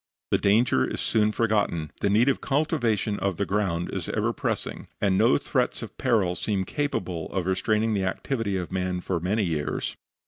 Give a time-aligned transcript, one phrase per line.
[0.31, 4.87] The danger is soon forgotten, the need of cultivation of the ground is ever pressing,
[4.99, 9.43] and no threats of peril seem capable of restraining the activity of man for many
[9.43, 9.95] years.